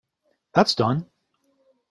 That’s 0.53 0.73
done. 0.73 1.05